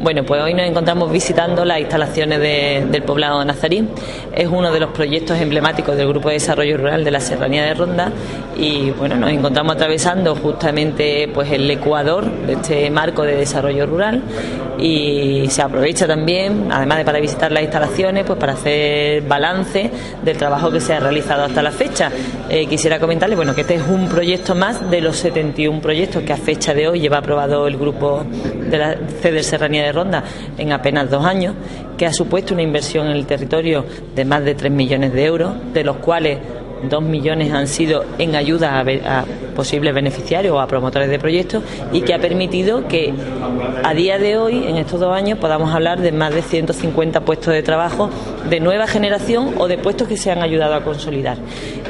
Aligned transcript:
Bueno, 0.00 0.24
pues 0.24 0.40
hoy 0.42 0.54
nos 0.54 0.66
encontramos 0.66 1.12
visitando 1.12 1.66
las 1.66 1.78
instalaciones 1.78 2.40
del 2.40 3.02
poblado 3.02 3.40
de 3.40 3.44
Nazarí. 3.44 3.86
Es 4.34 4.48
uno 4.48 4.72
de 4.72 4.80
los 4.80 4.90
proyectos 4.90 5.38
emblemáticos 5.38 5.94
del 5.98 6.08
Grupo 6.08 6.28
de 6.28 6.34
Desarrollo 6.36 6.78
Rural 6.78 7.04
de 7.04 7.10
la 7.10 7.20
Serranía 7.20 7.64
de 7.64 7.74
Ronda 7.74 8.10
y 8.56 8.90
bueno, 8.92 9.16
nos 9.16 9.30
encontramos 9.30 9.74
atravesando 9.74 10.34
justamente 10.34 11.28
pues 11.32 11.52
el 11.52 11.70
ecuador 11.70 12.24
de 12.24 12.54
este 12.54 12.90
marco 12.90 13.22
de 13.22 13.36
desarrollo 13.36 13.84
rural 13.84 14.22
y 14.78 15.46
se 15.50 15.62
aprovecha 15.62 16.06
también, 16.06 16.72
además 16.72 16.98
de 16.98 17.04
para 17.04 17.20
visitar 17.20 17.52
las 17.52 17.62
instalaciones, 17.62 18.24
pues 18.24 18.38
para 18.38 18.54
hacer 18.54 19.22
balance 19.22 19.90
del 20.24 20.36
trabajo 20.36 20.70
que 20.70 20.80
se 20.80 20.94
ha 20.94 21.00
realizado 21.00 21.44
hasta 21.44 21.62
la 21.62 21.70
fecha. 21.70 22.10
Eh, 22.48 22.66
quisiera 22.66 22.98
comentarle 22.98 23.36
bueno, 23.36 23.54
que 23.54 23.60
este 23.60 23.74
es 23.74 23.86
un 23.86 24.08
proyecto 24.08 24.54
más 24.54 24.90
de 24.90 25.00
los 25.00 25.16
71 25.16 25.80
proyectos 25.80 26.22
que 26.22 26.32
a 26.32 26.36
fecha 26.36 26.74
de 26.74 26.88
hoy 26.88 27.00
lleva 27.00 27.18
aprobado 27.18 27.66
el 27.66 27.76
grupo 27.76 28.24
de 28.24 28.78
la 28.78 28.96
CEDER 29.20 29.44
Serranía 29.44 29.81
de 29.86 29.92
Ronda 29.92 30.24
en 30.58 30.72
apenas 30.72 31.10
dos 31.10 31.24
años, 31.24 31.54
que 31.96 32.06
ha 32.06 32.12
supuesto 32.12 32.54
una 32.54 32.62
inversión 32.62 33.06
en 33.06 33.12
el 33.12 33.26
territorio 33.26 33.84
de 34.14 34.24
más 34.24 34.44
de 34.44 34.54
3 34.54 34.72
millones 34.72 35.12
de 35.12 35.24
euros, 35.24 35.52
de 35.72 35.84
los 35.84 35.96
cuales 35.96 36.38
dos 36.88 37.02
millones 37.02 37.52
han 37.52 37.66
sido 37.66 38.04
en 38.18 38.34
ayuda 38.34 38.80
a, 38.80 39.24
posibles 39.54 39.94
beneficiarios 39.94 40.54
o 40.54 40.60
a 40.60 40.66
promotores 40.66 41.08
de 41.10 41.18
proyectos 41.18 41.62
y 41.92 42.00
que 42.00 42.14
ha 42.14 42.18
permitido 42.18 42.88
que 42.88 43.12
a 43.84 43.94
día 43.94 44.18
de 44.18 44.38
hoy, 44.38 44.64
en 44.66 44.76
estos 44.76 45.00
dos 45.00 45.14
años, 45.14 45.38
podamos 45.38 45.74
hablar 45.74 46.00
de 46.00 46.12
más 46.12 46.34
de 46.34 46.42
150 46.42 47.20
puestos 47.20 47.52
de 47.52 47.62
trabajo 47.62 48.10
de 48.48 48.60
nueva 48.60 48.86
generación 48.86 49.54
o 49.58 49.68
de 49.68 49.78
puestos 49.78 50.08
que 50.08 50.16
se 50.16 50.30
han 50.30 50.42
ayudado 50.42 50.74
a 50.74 50.82
consolidar. 50.82 51.36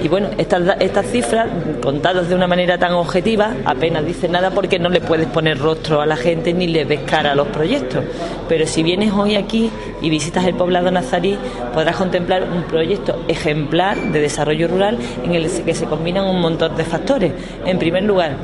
Y 0.02 0.08
bueno, 0.08 0.30
estas, 0.38 0.76
estas 0.80 1.06
cifras, 1.06 1.48
contadas 1.82 2.28
de 2.28 2.34
una 2.34 2.46
manera 2.46 2.78
tan 2.78 2.92
objetiva, 2.92 3.54
apenas 3.64 4.04
dicen 4.04 4.32
nada 4.32 4.50
porque 4.50 4.78
no 4.78 4.88
le 4.88 5.00
puedes 5.00 5.26
poner 5.28 5.58
rostro 5.58 6.00
a 6.00 6.06
la 6.06 6.16
gente 6.16 6.52
ni 6.52 6.66
le 6.66 6.84
ves 6.84 7.00
cara 7.06 7.32
a 7.32 7.34
los 7.34 7.48
proyectos. 7.48 8.04
Pero 8.48 8.66
si 8.66 8.82
vienes 8.82 9.12
hoy 9.12 9.36
aquí 9.36 9.70
y 10.02 10.10
visitas 10.10 10.44
el 10.44 10.54
poblado 10.54 10.90
nazarí, 10.90 11.38
podrás 11.72 11.96
contemplar 11.96 12.44
un 12.44 12.64
proyecto 12.64 13.22
ejemplar 13.28 13.96
de 14.12 14.20
desarrollo 14.20 14.68
rural 14.68 14.98
en 15.24 15.34
el 15.34 15.50
que 15.64 15.74
se 15.74 15.86
combinan 15.86 16.26
un 16.26 16.40
montón 16.40 16.76
de 16.76 16.84
factores. 16.84 17.32
En 17.64 17.78
primer 17.78 18.02
lugar, 18.02 18.36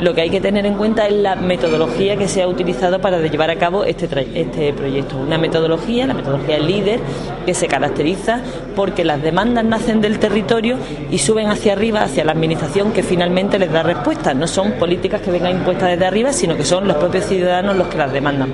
lo 0.00 0.14
que 0.14 0.22
hay 0.22 0.30
que 0.30 0.40
tener 0.40 0.66
en 0.66 0.74
cuenta 0.74 1.06
es 1.06 1.14
la 1.14 1.36
metodología 1.36 2.16
que 2.16 2.28
se 2.28 2.42
ha 2.42 2.48
utilizado 2.48 3.00
para 3.00 3.20
llevar 3.20 3.50
a 3.50 3.56
cabo 3.56 3.84
este, 3.84 4.08
este 4.34 4.72
proyecto. 4.72 5.16
Una 5.16 5.38
metodología, 5.38 6.06
la 6.06 6.14
metodología 6.14 6.58
líder, 6.58 7.00
que 7.44 7.54
se 7.54 7.66
caracteriza 7.68 8.40
porque 8.74 9.04
las 9.04 9.22
demandas 9.22 9.64
nacen 9.64 10.00
del 10.00 10.18
territorio 10.18 10.76
y 11.10 11.18
suben 11.18 11.48
hacia 11.48 11.72
arriba, 11.72 12.02
hacia 12.02 12.24
la 12.24 12.32
administración 12.32 12.92
que 12.92 13.02
finalmente 13.02 13.58
les 13.58 13.70
da 13.70 13.82
respuesta. 13.82 14.34
No 14.34 14.46
son 14.46 14.72
políticas 14.72 15.20
que 15.20 15.30
vengan 15.30 15.52
impuestas 15.52 15.90
desde 15.90 16.06
arriba, 16.06 16.32
sino 16.32 16.56
que 16.56 16.64
son 16.64 16.88
los 16.88 16.96
propios 16.96 17.26
ciudadanos 17.26 17.76
los 17.76 17.88
que 17.88 17.98
las 17.98 18.12
demandan. 18.12 18.52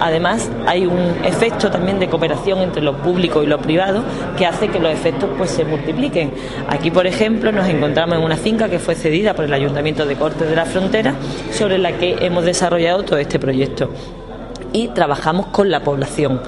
Además, 0.00 0.50
hay 0.66 0.86
un 0.86 1.16
efecto 1.24 1.70
también 1.70 1.98
de 1.98 2.08
cooperación 2.08 2.60
entre 2.60 2.82
lo 2.82 2.96
público 2.96 3.42
y 3.42 3.46
lo 3.46 3.58
privado 3.58 4.04
que 4.36 4.46
hace 4.46 4.68
que 4.68 4.78
los 4.78 4.92
efectos 4.92 5.28
pues 5.36 5.50
se 5.50 5.64
multipliquen. 5.64 6.32
Aquí, 6.68 6.90
por 6.90 7.06
ejemplo, 7.06 7.52
nos 7.52 7.68
encontramos 7.68 8.16
en 8.16 8.24
una 8.24 8.36
finca 8.36 8.68
que 8.68 8.78
fue 8.78 8.94
cedida 8.94 9.34
por 9.34 9.44
el 9.44 9.52
Ayuntamiento 9.52 10.06
de 10.06 10.16
Cortes 10.16 10.48
de 10.48 10.56
la 10.56 10.64
Sobre 11.52 11.78
la 11.78 11.92
que 11.92 12.16
hemos 12.20 12.44
desarrollado 12.44 13.02
todo 13.02 13.18
este 13.18 13.38
proyecto 13.38 13.90
y 14.72 14.88
trabajamos 14.88 15.46
con 15.46 15.70
la 15.70 15.82
población. 15.82 16.40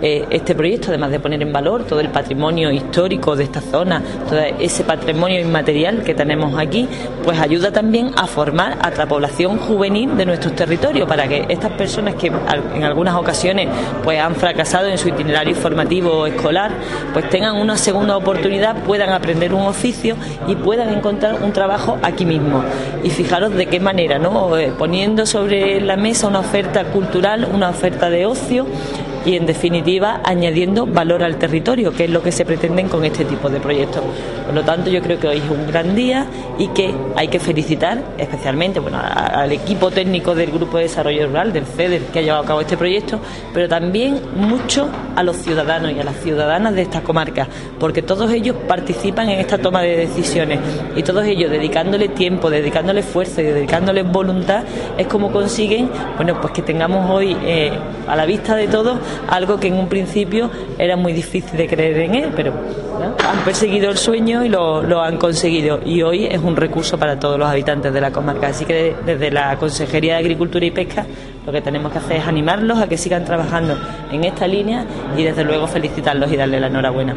Eh, 0.00 0.26
este 0.30 0.54
proyecto, 0.54 0.88
además 0.88 1.10
de 1.10 1.18
poner 1.18 1.42
en 1.42 1.52
valor 1.52 1.84
todo 1.84 1.98
el 2.00 2.08
patrimonio 2.10 2.70
histórico 2.70 3.34
de 3.34 3.44
esta 3.44 3.60
zona, 3.60 4.00
todo 4.28 4.38
ese 4.60 4.84
patrimonio 4.84 5.40
inmaterial 5.40 6.02
que 6.04 6.14
tenemos 6.14 6.56
aquí, 6.58 6.88
pues 7.24 7.38
ayuda 7.40 7.72
también 7.72 8.12
a 8.16 8.26
formar 8.26 8.78
a 8.80 8.90
la 8.90 9.06
población 9.06 9.58
juvenil 9.58 10.16
de 10.16 10.24
nuestros 10.26 10.54
territorios 10.54 11.08
para 11.08 11.26
que 11.26 11.46
estas 11.48 11.72
personas 11.72 12.14
que 12.14 12.28
en 12.28 12.84
algunas 12.84 13.16
ocasiones 13.16 13.68
pues 14.04 14.20
han 14.20 14.36
fracasado 14.36 14.86
en 14.86 14.98
su 14.98 15.08
itinerario 15.08 15.56
formativo 15.56 16.26
escolar, 16.26 16.70
pues 17.12 17.28
tengan 17.28 17.56
una 17.56 17.76
segunda 17.76 18.16
oportunidad, 18.16 18.76
puedan 18.84 19.10
aprender 19.10 19.52
un 19.52 19.62
oficio 19.62 20.16
y 20.46 20.54
puedan 20.54 20.90
encontrar 20.90 21.42
un 21.42 21.52
trabajo 21.52 21.98
aquí 22.02 22.24
mismo. 22.24 22.62
Y 23.02 23.10
fijaros 23.10 23.54
de 23.54 23.66
qué 23.66 23.80
manera, 23.80 24.18
¿no? 24.18 24.56
Eh, 24.56 24.72
poniendo 24.78 25.26
sobre 25.26 25.80
la 25.80 25.96
mesa 25.96 26.28
una 26.28 26.40
oferta 26.40 26.84
cultural, 26.84 27.48
una 27.52 27.70
oferta 27.70 28.10
de 28.10 28.26
ocio 28.26 28.66
y 29.24 29.36
en 29.36 29.46
definitiva 29.46 30.20
añadiendo 30.24 30.86
valor 30.86 31.22
al 31.22 31.36
territorio, 31.36 31.92
que 31.92 32.04
es 32.04 32.10
lo 32.10 32.22
que 32.22 32.32
se 32.32 32.44
pretenden 32.44 32.88
con 32.88 33.04
este 33.04 33.24
tipo 33.24 33.48
de 33.48 33.60
proyectos. 33.60 34.02
Por 34.46 34.54
lo 34.54 34.62
tanto, 34.62 34.90
yo 34.90 35.00
creo 35.02 35.18
que 35.18 35.28
hoy 35.28 35.38
es 35.38 35.50
un 35.50 35.66
gran 35.66 35.94
día 35.94 36.26
y 36.58 36.68
que 36.68 36.94
hay 37.16 37.28
que 37.28 37.38
felicitar 37.38 38.02
especialmente 38.16 38.80
bueno, 38.80 38.98
al 39.00 39.52
equipo 39.52 39.90
técnico 39.90 40.34
del 40.34 40.50
Grupo 40.50 40.78
de 40.78 40.84
Desarrollo 40.84 41.26
Rural, 41.26 41.52
del 41.52 41.64
FEDER, 41.64 42.02
que 42.06 42.20
ha 42.20 42.22
llevado 42.22 42.42
a 42.44 42.46
cabo 42.46 42.60
este 42.60 42.76
proyecto, 42.76 43.20
pero 43.52 43.68
también 43.68 44.20
mucho 44.36 44.88
a 45.16 45.22
los 45.22 45.36
ciudadanos 45.36 45.92
y 45.92 46.00
a 46.00 46.04
las 46.04 46.16
ciudadanas 46.16 46.74
de 46.74 46.82
esta 46.82 47.02
comarca, 47.02 47.46
porque 47.78 48.02
todos 48.02 48.32
ellos 48.32 48.56
participan 48.66 49.28
en 49.28 49.40
esta 49.40 49.58
toma 49.58 49.82
de 49.82 49.96
decisiones 49.96 50.60
y 50.96 51.02
todos 51.02 51.24
ellos 51.24 51.50
dedicándole 51.50 52.08
tiempo, 52.08 52.50
dedicándole 52.50 53.02
fuerza 53.02 53.42
y 53.42 53.44
dedicándole 53.44 54.02
voluntad, 54.02 54.64
es 54.96 55.06
como 55.06 55.30
consiguen 55.30 55.90
bueno, 56.16 56.40
pues 56.40 56.52
que 56.52 56.62
tengamos 56.62 57.10
hoy 57.10 57.36
eh, 57.44 57.70
a 58.06 58.16
la 58.16 58.26
vista 58.26 58.56
de 58.56 58.68
todos 58.68 58.98
algo 59.28 59.58
que 59.58 59.68
en 59.68 59.74
un 59.74 59.88
principio 59.88 60.50
era 60.78 60.96
muy 60.96 61.12
difícil 61.12 61.56
de 61.56 61.66
creer 61.66 61.98
en 61.98 62.14
él, 62.14 62.32
pero 62.34 62.52
han 63.28 63.38
perseguido 63.44 63.90
el 63.90 63.98
sueño 63.98 64.44
y 64.44 64.48
lo, 64.48 65.02
han 65.02 65.16
conseguido. 65.18 65.80
Y 65.84 66.02
hoy 66.02 66.26
es 66.26 66.40
un 66.40 66.56
recurso 66.56 66.98
para 66.98 67.18
todos 67.18 67.38
los 67.38 67.48
habitantes 67.48 67.92
de 67.92 68.00
la 68.00 68.10
comarca. 68.10 68.48
Así 68.48 68.64
que 68.64 68.94
desde 69.04 69.30
la 69.30 69.56
Consejería 69.56 70.14
de 70.14 70.20
Agricultura 70.20 70.64
y 70.64 70.70
Pesca 70.70 71.06
lo 71.46 71.52
que 71.52 71.60
tenemos 71.60 71.92
que 71.92 71.98
hacer 71.98 72.16
es 72.18 72.26
animarlos 72.26 72.78
a 72.78 72.88
que 72.88 72.98
sigan 72.98 73.24
trabajando 73.24 73.76
en 74.12 74.24
esta 74.24 74.46
línea 74.46 74.84
y 75.16 75.24
desde 75.24 75.44
luego 75.44 75.66
felicitarlos 75.66 76.30
y 76.30 76.36
darles 76.36 76.60
la 76.60 76.66
enhorabuena. 76.66 77.14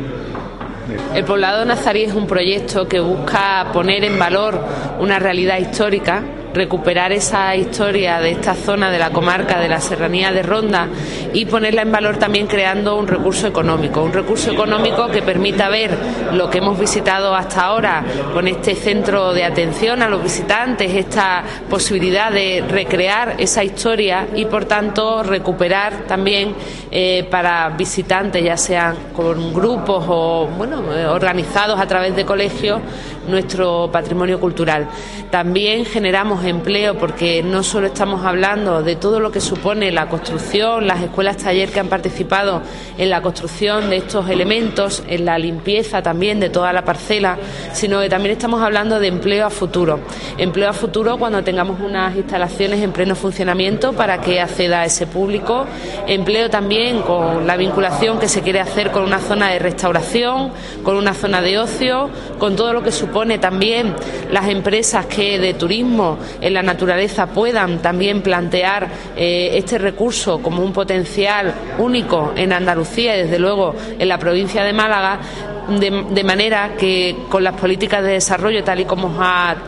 El 1.13 1.25
poblado 1.25 1.65
nazarí 1.65 2.03
es 2.03 2.13
un 2.13 2.27
proyecto 2.27 2.87
que 2.87 2.99
busca 2.99 3.67
poner 3.71 4.03
en 4.03 4.17
valor 4.17 4.59
una 4.99 5.19
realidad 5.19 5.57
histórica 5.57 6.23
recuperar 6.53 7.11
esa 7.11 7.55
historia 7.55 8.19
de 8.19 8.31
esta 8.31 8.55
zona 8.55 8.91
de 8.91 8.99
la 8.99 9.11
comarca 9.11 9.59
de 9.59 9.69
la 9.69 9.79
serranía 9.79 10.31
de 10.31 10.43
Ronda 10.43 10.87
y 11.33 11.45
ponerla 11.45 11.83
en 11.83 11.91
valor 11.91 12.17
también 12.17 12.47
creando 12.47 12.97
un 12.97 13.07
recurso 13.07 13.47
económico, 13.47 14.01
un 14.01 14.13
recurso 14.13 14.51
económico 14.51 15.07
que 15.07 15.21
permita 15.21 15.69
ver 15.69 15.97
lo 16.33 16.49
que 16.49 16.57
hemos 16.59 16.79
visitado 16.79 17.35
hasta 17.35 17.65
ahora 17.65 18.03
con 18.33 18.47
este 18.47 18.75
centro 18.75 19.33
de 19.33 19.43
atención 19.43 20.01
a 20.01 20.09
los 20.09 20.21
visitantes, 20.21 20.93
esta 20.93 21.43
posibilidad 21.69 22.31
de 22.31 22.63
recrear 22.67 23.35
esa 23.37 23.63
historia 23.63 24.27
y 24.35 24.45
por 24.45 24.65
tanto 24.65 25.23
recuperar 25.23 26.05
también 26.07 26.53
eh, 26.91 27.25
para 27.29 27.69
visitantes, 27.69 28.43
ya 28.43 28.57
sean 28.57 28.95
con 29.15 29.53
grupos 29.53 30.05
o 30.07 30.49
bueno, 30.57 30.83
organizados 31.11 31.79
a 31.79 31.87
través 31.87 32.15
de 32.15 32.25
colegios, 32.25 32.81
nuestro 33.27 33.89
patrimonio 33.91 34.39
cultural. 34.39 34.87
También 35.29 35.85
generamos 35.85 36.40
empleo 36.45 36.97
porque 36.97 37.43
no 37.43 37.63
solo 37.63 37.87
estamos 37.87 38.25
hablando 38.25 38.83
de 38.83 38.95
todo 38.95 39.19
lo 39.19 39.31
que 39.31 39.41
supone 39.41 39.91
la 39.91 40.09
construcción, 40.09 40.87
las 40.87 41.01
escuelas 41.01 41.37
taller 41.37 41.69
que 41.69 41.79
han 41.79 41.87
participado 41.87 42.61
en 42.97 43.09
la 43.09 43.21
construcción 43.21 43.89
de 43.89 43.97
estos 43.97 44.29
elementos, 44.29 45.03
en 45.07 45.25
la 45.25 45.37
limpieza 45.37 46.01
también 46.01 46.39
de 46.39 46.49
toda 46.49 46.73
la 46.73 46.83
parcela, 46.83 47.37
sino 47.73 48.01
que 48.01 48.09
también 48.09 48.33
estamos 48.33 48.61
hablando 48.61 48.99
de 48.99 49.07
empleo 49.07 49.45
a 49.45 49.49
futuro. 49.49 49.99
Empleo 50.37 50.69
a 50.69 50.73
futuro 50.73 51.17
cuando 51.17 51.43
tengamos 51.43 51.79
unas 51.79 52.15
instalaciones 52.15 52.81
en 52.81 52.91
pleno 52.91 53.15
funcionamiento 53.15 53.93
para 53.93 54.21
que 54.21 54.39
acceda 54.39 54.81
a 54.81 54.85
ese 54.85 55.07
público. 55.07 55.65
Empleo 56.07 56.49
también 56.49 57.01
con 57.01 57.47
la 57.47 57.57
vinculación 57.57 58.19
que 58.19 58.27
se 58.27 58.41
quiere 58.41 58.59
hacer 58.59 58.91
con 58.91 59.03
una 59.03 59.19
zona 59.19 59.49
de 59.51 59.59
restauración, 59.59 60.51
con 60.83 60.95
una 60.95 61.13
zona 61.13 61.41
de 61.41 61.59
ocio, 61.59 62.09
con 62.39 62.55
todo 62.55 62.73
lo 62.73 62.83
que 62.83 62.91
supone 62.91 63.37
también 63.37 63.95
las 64.31 64.47
empresas 64.47 65.05
que 65.05 65.39
de 65.39 65.53
turismo 65.53 66.17
en 66.39 66.53
la 66.53 66.61
naturaleza 66.61 67.27
puedan 67.27 67.81
también 67.81 68.21
plantear 68.21 68.87
eh, 69.15 69.51
este 69.53 69.77
recurso 69.77 70.41
como 70.41 70.63
un 70.63 70.73
potencial 70.73 71.53
único 71.77 72.33
en 72.35 72.53
Andalucía 72.53 73.17
y 73.17 73.23
desde 73.23 73.39
luego 73.39 73.75
en 73.97 74.07
la 74.07 74.17
provincia 74.17 74.63
de 74.63 74.73
Málaga 74.73 75.19
de, 75.79 76.23
manera 76.23 76.75
que 76.77 77.15
con 77.29 77.43
las 77.43 77.55
políticas 77.55 78.03
de 78.03 78.13
desarrollo, 78.13 78.63
tal 78.63 78.79
y 78.79 78.85
como 78.85 79.07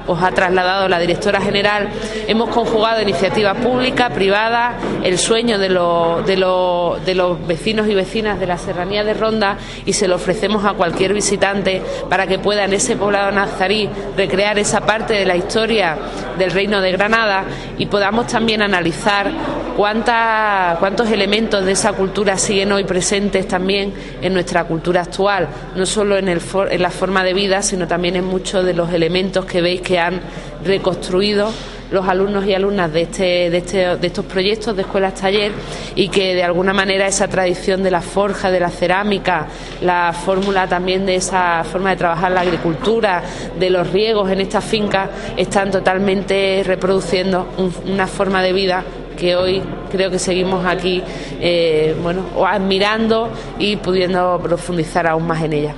os 0.07 0.21
ha, 0.21 0.31
trasladado 0.31 0.87
la 0.87 0.99
directora 0.99 1.41
general, 1.41 1.89
hemos 2.27 2.49
conjugado 2.49 3.01
iniciativas 3.01 3.57
públicas, 3.57 4.11
privadas, 4.11 4.75
el 5.03 5.17
sueño 5.17 5.57
de, 5.57 5.69
de, 5.69 7.01
de 7.05 7.15
los 7.15 7.47
vecinos 7.47 7.87
y 7.87 7.95
vecinas 7.95 8.39
de 8.39 8.47
la 8.47 8.57
serranía 8.57 9.03
de 9.03 9.13
Ronda 9.13 9.57
y 9.85 9.93
se 9.93 10.07
lo 10.07 10.15
ofrecemos 10.15 10.65
a 10.65 10.73
cualquier 10.73 11.13
visitante 11.13 11.81
para 12.09 12.27
que 12.27 12.39
pueda 12.39 12.65
en 12.65 12.73
ese 12.73 12.95
poblado 12.95 13.31
nazarí 13.31 13.89
recrear 14.15 14.59
esa 14.59 14.81
parte 14.81 15.13
de 15.13 15.25
la 15.25 15.35
historia 15.35 15.97
del 16.37 16.51
Reino 16.51 16.81
de 16.81 16.91
Granada 16.91 17.43
y 17.77 17.85
podamos 17.85 18.27
también 18.27 18.61
analizar 18.61 19.31
cuánta, 19.75 20.77
cuántos 20.79 21.09
elementos 21.09 21.65
de 21.65 21.71
esa 21.71 21.93
cultura 21.93 22.37
siguen 22.37 22.71
hoy 22.71 22.83
presentes 22.83 23.47
también 23.47 23.93
en 24.21 24.33
nuestra 24.33 24.63
cultura 24.65 25.01
actual, 25.01 25.47
no 25.75 25.85
solo 25.93 26.17
en, 26.17 26.27
el 26.27 26.41
en 26.71 26.81
la 26.81 26.89
forma 26.89 27.23
de 27.23 27.33
vida, 27.33 27.61
sino 27.61 27.87
también 27.87 28.15
en 28.15 28.25
muchos 28.25 28.65
de 28.65 28.73
los 28.73 28.91
elementos 28.91 29.45
que 29.45 29.61
veis 29.61 29.81
que 29.81 29.99
han 29.99 30.21
reconstruido 30.65 31.51
los 31.91 32.07
alumnos 32.07 32.43
y 32.47 32.55
alumnas 32.55 32.91
de, 32.91 33.01
este, 33.03 33.51
de, 33.51 33.57
este, 33.57 33.97
de 33.97 34.07
estos 34.07 34.25
proyectos 34.25 34.75
de 34.75 34.81
escuelas 34.81 35.13
taller 35.13 35.51
y 35.95 36.09
que 36.09 36.33
de 36.33 36.43
alguna 36.43 36.73
manera 36.73 37.05
esa 37.05 37.27
tradición 37.27 37.83
de 37.83 37.91
la 37.91 38.01
forja, 38.01 38.49
de 38.49 38.59
la 38.59 38.71
cerámica, 38.71 39.45
la 39.81 40.11
fórmula 40.11 40.67
también 40.67 41.05
de 41.05 41.15
esa 41.15 41.63
forma 41.63 41.91
de 41.91 41.97
trabajar 41.97 42.31
la 42.31 42.41
agricultura, 42.41 43.21
de 43.59 43.69
los 43.69 43.91
riegos 43.91 44.31
en 44.31 44.41
estas 44.41 44.65
fincas, 44.65 45.09
están 45.37 45.69
totalmente 45.69 46.63
reproduciendo 46.65 47.49
una 47.85 48.07
forma 48.07 48.41
de 48.41 48.53
vida 48.53 48.83
que 49.13 49.35
hoy 49.35 49.61
creo 49.91 50.09
que 50.11 50.19
seguimos 50.19 50.65
aquí 50.65 51.01
eh, 51.39 51.95
bueno, 52.01 52.23
admirando 52.45 53.29
y 53.59 53.75
pudiendo 53.77 54.39
profundizar 54.41 55.07
aún 55.07 55.27
más 55.27 55.43
en 55.43 55.53
ella. 55.53 55.75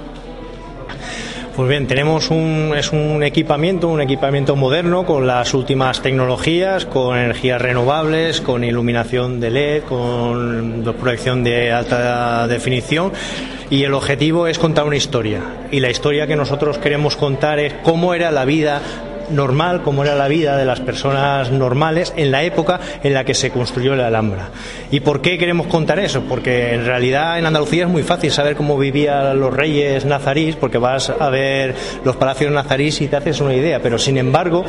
Pues 1.56 1.70
bien, 1.70 1.88
tenemos 1.88 2.32
un, 2.32 2.74
es 2.76 2.92
un 2.92 3.24
equipamiento, 3.24 3.88
un 3.88 4.02
equipamiento 4.02 4.58
moderno 4.58 5.06
con 5.06 5.26
las 5.26 5.54
últimas 5.54 6.02
tecnologías, 6.02 6.86
con 6.86 7.18
energías 7.18 7.62
renovables, 7.62 8.42
con 8.42 8.66
iluminación 8.66 9.40
de 9.40 9.52
LED, 9.52 9.84
con 9.84 10.84
proyección 11.00 11.46
de 11.46 11.72
alta 11.72 12.46
definición 12.50 13.14
y 13.70 13.84
el 13.84 13.94
objetivo 13.94 14.48
es 14.48 14.60
contar 14.60 14.86
una 14.86 14.98
historia. 14.98 15.42
Y 15.72 15.80
la 15.80 15.90
historia 15.90 16.28
que 16.28 16.36
nosotros 16.36 16.78
queremos 16.78 17.16
contar 17.16 17.60
es 17.60 17.74
cómo 17.84 18.14
era 18.14 18.32
la 18.32 18.46
vida 18.46 18.82
normal, 19.30 19.82
como 19.82 20.04
era 20.04 20.16
la 20.16 20.28
vida 20.28 20.58
de 20.58 20.66
las 20.66 20.80
personas 20.80 21.52
normales 21.52 22.14
en 22.16 22.32
la 22.32 22.44
época 22.44 22.80
en 23.04 23.14
la 23.14 23.24
que 23.24 23.34
se 23.34 23.52
construyó 23.52 23.96
la 23.96 24.08
Alhambra. 24.08 24.50
¿Y 24.92 25.00
por 25.00 25.22
qué 25.22 25.38
queremos 25.38 25.68
contar 25.68 26.00
eso? 26.00 26.24
Porque 26.28 26.74
en 26.74 26.86
realidad 26.86 27.40
en 27.40 27.46
Andalucía 27.46 27.86
es 27.86 27.90
muy 27.90 28.04
fácil 28.04 28.32
saber 28.32 28.56
cómo 28.56 28.78
vivían 28.78 29.40
los 29.40 29.54
reyes 29.54 30.06
nazarís, 30.06 30.56
porque 30.56 30.78
vas 30.78 31.10
a 31.10 31.30
ver 31.30 31.76
los 32.04 32.16
palacios 32.16 32.52
nazarís 32.52 33.02
y 33.02 33.08
te 33.08 33.16
haces 33.16 33.42
una 33.42 33.54
idea, 33.54 33.80
pero 33.82 33.98
sin 33.98 34.18
embargo 34.18 34.66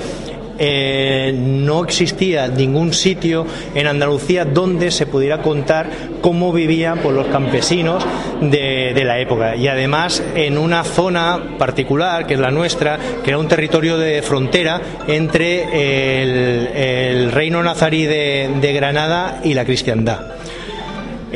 eh, 0.58 1.34
no 1.36 1.84
existía 1.84 2.48
ningún 2.48 2.92
sitio 2.92 3.46
en 3.74 3.86
Andalucía 3.86 4.44
donde 4.44 4.90
se 4.90 5.06
pudiera 5.06 5.42
contar 5.42 5.90
cómo 6.20 6.52
vivían 6.52 6.98
pues, 6.98 7.14
los 7.14 7.26
campesinos 7.26 8.04
de, 8.40 9.02
la 9.04 9.20
época. 9.20 9.56
Y 9.56 9.68
además 9.68 10.22
en 10.34 10.58
una 10.58 10.82
zona 10.82 11.56
particular, 11.58 12.26
que 12.26 12.34
es 12.34 12.40
la 12.40 12.50
nuestra, 12.50 12.98
que 13.22 13.30
era 13.30 13.38
un 13.38 13.48
territorio 13.48 13.98
de 13.98 14.22
frontera 14.22 14.80
entre 15.06 16.22
el, 16.22 17.32
reino 17.32 17.62
nazarí 17.62 18.06
de 18.06 18.72
Granada 18.74 19.40
y 19.44 19.54
la 19.54 19.64
cristiandad. 19.64 20.36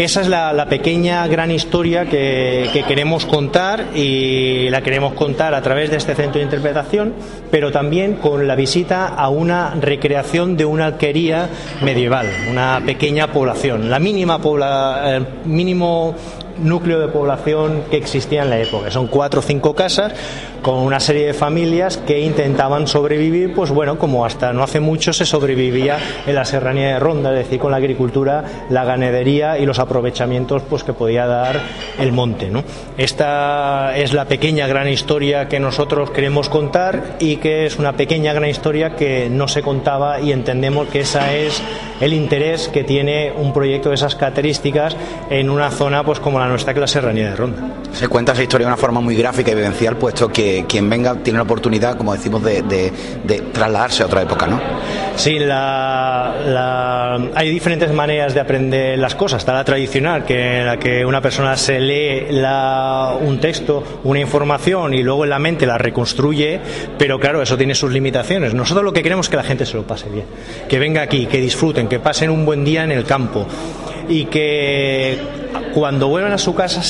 Esa 0.00 0.22
es 0.22 0.28
la, 0.28 0.64
pequeña 0.64 1.26
gran 1.26 1.50
historia 1.50 2.06
que, 2.06 2.70
queremos 2.88 3.26
contar 3.26 3.88
y 3.94 4.70
la 4.70 4.80
queremos 4.80 5.12
contar 5.12 5.52
a 5.52 5.60
través 5.60 5.90
de 5.90 5.98
este 5.98 6.14
centro 6.14 6.38
de 6.38 6.44
interpretación, 6.44 7.12
pero 7.50 7.70
también 7.70 8.14
con 8.14 8.48
la 8.48 8.54
visita 8.54 9.08
a 9.08 9.28
una 9.28 9.74
recreación 9.78 10.56
de 10.56 10.64
una 10.64 10.86
alquería 10.86 11.50
medieval, 11.82 12.26
una 12.50 12.80
pequeña 12.86 13.30
población, 13.30 13.90
la 13.90 13.98
mínima 13.98 14.40
pobla, 14.40 15.02
el 15.16 15.26
mínimo 15.44 16.14
núcleo 16.62 16.98
de 17.00 17.08
población 17.08 17.84
que 17.90 17.96
existía 17.96 18.42
en 18.42 18.50
la 18.50 18.58
época. 18.58 18.90
Son 18.90 19.06
cuatro 19.06 19.40
o 19.40 19.42
cinco 19.42 19.74
casas 19.74 20.12
con 20.62 20.76
una 20.76 21.00
serie 21.00 21.26
de 21.26 21.34
familias 21.34 21.96
que 21.96 22.20
intentaban 22.20 22.86
sobrevivir, 22.86 23.54
pues 23.54 23.70
bueno, 23.70 23.98
como 23.98 24.24
hasta 24.26 24.52
no 24.52 24.62
hace 24.62 24.80
mucho 24.80 25.12
se 25.12 25.24
sobrevivía 25.24 25.98
en 26.26 26.34
la 26.34 26.44
serranía 26.44 26.94
de 26.94 26.98
Ronda, 26.98 27.30
es 27.30 27.38
decir, 27.44 27.58
con 27.58 27.70
la 27.70 27.78
agricultura, 27.78 28.44
la 28.68 28.84
ganadería 28.84 29.58
y 29.58 29.66
los 29.66 29.78
aprovechamientos 29.78 30.62
pues 30.68 30.84
que 30.84 30.92
podía 30.92 31.26
dar 31.26 31.60
el 31.98 32.12
monte. 32.12 32.50
Esta 32.96 33.96
es 33.96 34.12
la 34.12 34.24
pequeña 34.24 34.66
gran 34.66 34.88
historia 34.88 35.48
que 35.48 35.60
nosotros 35.60 36.10
queremos 36.10 36.48
contar 36.48 37.16
y 37.18 37.36
que 37.36 37.66
es 37.66 37.78
una 37.78 37.92
pequeña 37.92 38.32
gran 38.32 38.48
historia 38.48 38.96
que 38.96 39.28
no 39.30 39.48
se 39.48 39.62
contaba 39.62 40.20
y 40.20 40.32
entendemos 40.32 40.88
que 40.88 41.00
esa 41.00 41.34
es 41.34 41.62
el 42.00 42.14
interés 42.14 42.68
que 42.68 42.82
tiene 42.82 43.32
un 43.36 43.52
proyecto 43.52 43.90
de 43.90 43.96
esas 43.96 44.14
características 44.14 44.96
en 45.28 45.50
una 45.50 45.70
zona 45.70 46.02
pues 46.02 46.20
como 46.20 46.38
la 46.38 46.48
nuestra 46.50 46.74
que 46.74 46.80
la 46.80 46.86
serranía 46.86 47.30
de 47.30 47.36
Ronda. 47.36 47.62
Se 47.92 48.08
cuenta 48.08 48.32
esa 48.32 48.42
historia 48.42 48.66
de 48.66 48.72
una 48.72 48.76
forma 48.76 49.00
muy 49.00 49.16
gráfica 49.16 49.50
y 49.50 49.54
vivencial, 49.54 49.96
puesto 49.96 50.28
que 50.28 50.64
quien 50.68 50.88
venga 50.88 51.14
tiene 51.16 51.38
la 51.38 51.42
oportunidad, 51.44 51.96
como 51.96 52.12
decimos, 52.12 52.42
de, 52.42 52.92
trasladarse 53.52 54.02
a 54.02 54.06
otra 54.06 54.22
época, 54.22 54.46
¿no? 54.46 54.60
Sí, 55.16 55.38
hay 57.34 57.50
diferentes 57.50 57.92
maneras 57.92 58.34
de 58.34 58.40
aprender 58.40 58.98
las 58.98 59.14
cosas. 59.14 59.42
Está 59.42 59.52
la 59.52 59.64
tradicional, 59.64 60.24
que 60.24 60.60
en 60.60 60.66
la 60.66 60.78
que 60.78 61.04
una 61.04 61.20
persona 61.20 61.56
se 61.56 61.80
lee 61.80 62.26
un 63.20 63.38
texto, 63.40 64.00
una 64.04 64.20
información 64.20 64.94
y 64.94 65.02
luego 65.02 65.24
en 65.24 65.30
la 65.30 65.38
mente 65.38 65.66
la 65.66 65.78
reconstruye, 65.78 66.60
pero 66.98 67.18
claro, 67.18 67.42
eso 67.42 67.56
tiene 67.56 67.74
sus 67.74 67.90
limitaciones. 67.92 68.54
Nosotros 68.54 68.84
lo 68.84 68.92
que 68.92 69.02
queremos 69.02 69.26
es 69.26 69.30
que 69.30 69.36
la 69.36 69.42
gente 69.42 69.66
se 69.66 69.76
lo 69.76 69.82
pase 69.82 70.08
bien, 70.08 70.26
que 70.68 70.78
venga 70.78 71.02
aquí, 71.02 71.26
que 71.26 71.40
disfruten, 71.40 71.88
que 71.88 71.98
pasen 71.98 72.30
un 72.30 72.44
buen 72.44 72.64
día 72.64 72.84
en 72.84 72.92
el 72.92 73.04
campo 73.04 73.46
y 74.08 74.24
que 74.26 75.18
cuando 75.74 76.08
vuelvan 76.08 76.32
a 76.32 76.38
su 76.38 76.54
casa 76.54 76.82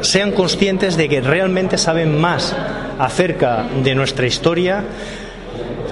sean 0.00 0.32
conscientes 0.32 0.96
de 0.96 1.08
que 1.08 1.20
realmente 1.20 1.78
saben 1.78 2.20
más 2.20 2.54
acerca 2.98 3.66
de 3.82 3.94
nuestra 3.94 4.26
historia 4.26 4.84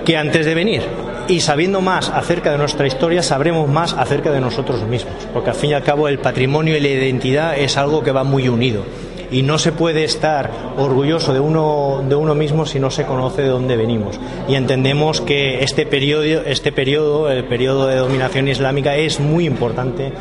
que 0.05 0.17
antes 0.17 0.47
de 0.47 0.55
venir. 0.55 0.83
Y 1.29 1.41
sabiendo 1.41 1.81
más 1.81 2.11
acerca 2.11 2.51
de 2.51 2.59
nuestra 2.59 2.87
historia, 2.87 3.23
sabremos 3.23 3.69
más 3.69 3.93
acerca 3.93 4.33
de 4.33 4.41
nosotros 4.41 4.83
mismos, 4.83 5.15
porque 5.33 5.51
al 5.51 5.57
fin 5.57 5.71
y 5.71 5.75
al 5.75 5.85
cabo 5.85 6.09
el 6.09 6.19
patrimonio 6.19 6.77
y 6.77 6.81
la 6.81 6.89
identidad 6.89 7.57
es 7.57 7.77
algo 7.77 8.03
que 8.03 8.11
va 8.11 8.25
muy 8.25 8.49
unido. 8.49 8.85
Y 9.31 9.43
no 9.43 9.59
se 9.59 9.73
puede 9.73 10.05
estar 10.05 10.51
orgulloso 10.77 11.33
de 11.33 11.41
uno, 11.41 12.05
de 12.07 12.15
uno 12.17 12.35
mismo 12.35 12.67
si 12.67 12.79
no 12.79 12.91
se 12.91 13.07
conoce 13.07 13.43
de 13.43 13.49
dónde 13.49 13.77
venimos. 13.77 14.21
Y 14.47 14.57
entendemos 14.57 15.23
que 15.23 15.63
este 15.63 15.87
periodo, 15.87 16.43
este 16.45 16.71
periodo, 16.71 17.31
el 17.31 17.45
periodo 17.45 17.87
de 17.87 17.97
dominación 17.97 18.49
islámica, 18.49 18.97
es 18.97 19.21
muy 19.21 19.47
importante 19.47 20.13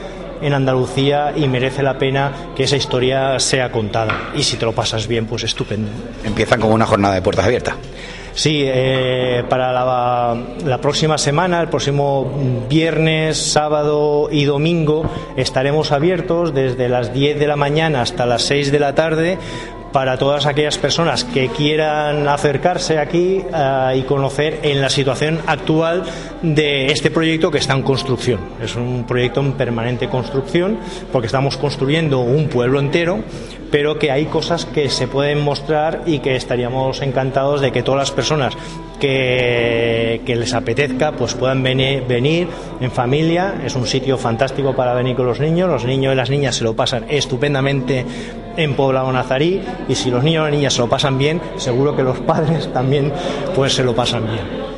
en 0.42 0.54
Andalucía 0.54 1.34
y 1.36 1.48
merece 1.48 1.84
la 1.84 1.98
pena 1.98 2.32
que 2.56 2.64
esa 2.64 2.76
historia 2.76 3.40
sea 3.40 3.72
contada. 3.72 4.32
Y 4.36 4.44
si 4.44 4.58
te 4.58 4.66
lo 4.66 4.74
pasas 4.74 5.08
bien, 5.08 5.26
pues 5.26 5.44
estupendo. 5.44 5.90
Empiezan 6.24 6.60
como 6.60 6.74
una 6.74 6.86
jornada 6.86 7.16
de 7.16 7.22
puertas 7.22 7.46
abiertas. 7.46 7.76
Sí, 8.34 8.64
eh, 8.64 9.44
para 9.50 9.74
la, 9.74 10.38
la, 10.66 10.78
próxima 10.80 11.18
semana, 11.18 11.60
el 11.60 11.68
próximo 11.68 12.32
viernes, 12.70 13.38
sábado 13.38 14.30
y 14.32 14.46
domingo, 14.46 15.10
estaremos 15.36 15.92
abiertos 15.92 16.54
desde 16.54 16.88
las 16.88 17.14
10 17.14 17.40
de 17.40 17.48
la 17.48 17.58
mañana 17.58 18.02
hasta 18.02 18.26
las 18.26 18.44
6 18.44 18.72
de 18.72 18.80
la 18.80 18.96
tarde 18.96 19.38
para 19.92 20.18
todas 20.18 20.46
aquellas 20.46 20.78
personas 20.78 21.24
que 21.24 21.50
quieran 21.50 22.28
acercarse 22.28 22.98
aquí 22.98 23.42
eh, 23.54 23.94
y 23.98 24.02
conocer 24.04 24.60
en 24.64 24.82
la 24.82 24.90
situación 24.90 25.40
actual 25.48 26.04
de 26.42 26.88
este 26.88 27.12
proyecto 27.12 27.52
que 27.52 27.58
está 27.58 27.74
en 27.74 27.84
construcción. 27.84 28.40
Es 28.62 28.76
un 28.76 29.06
proyecto 29.06 29.42
en 29.42 29.54
permanente 29.54 30.08
construcción 30.08 30.78
porque 31.12 31.28
estamos 31.28 31.58
construyendo 31.58 32.20
un 32.20 32.48
pueblo 32.48 32.80
entero, 32.80 33.20
pero 33.72 34.00
que 34.00 34.12
hay 34.12 34.26
cosas 34.26 34.66
que 34.66 34.90
se 34.90 35.08
pueden 35.08 35.42
mostrar 35.42 36.04
y 36.06 36.20
que 36.20 36.36
estaríamos 36.36 37.02
encantados 37.02 37.62
de 37.62 37.72
que 37.72 37.84
todas 37.84 38.00
las 38.00 38.12
personas 38.12 38.58
que, 39.00 40.22
les 40.26 40.54
apetezca 40.54 41.12
pues 41.12 41.34
puedan 41.34 41.62
venir, 41.64 42.04
venir 42.08 42.48
en 42.80 42.92
familia. 42.92 43.62
Es 43.66 43.76
un 43.76 43.86
sitio 43.86 44.18
fantástico 44.18 44.74
para 44.74 44.94
venir 44.94 45.16
con 45.16 45.26
los 45.26 45.40
niños. 45.40 45.70
Los 45.70 45.86
niños 45.86 46.14
y 46.14 46.16
las 46.16 46.30
niñas 46.30 46.56
se 46.56 46.64
lo 46.64 46.76
pasan 46.76 47.06
estupendamente 47.10 48.06
en 48.58 48.76
Poblado 48.76 49.12
Nazarí 49.12 49.62
y 49.88 49.96
si 49.96 50.10
los 50.10 50.24
niños 50.24 50.42
y 50.42 50.44
las 50.46 50.52
niñas 50.52 50.74
se 50.74 50.82
lo 50.82 50.90
pasan 50.90 51.18
bien, 51.18 51.42
seguro 51.58 51.96
que 51.96 52.04
los 52.04 52.20
padres 52.20 52.72
también 52.74 53.12
pues 53.56 53.74
se 53.74 53.84
lo 53.84 53.96
pasan 53.96 54.26
bien. 54.26 54.71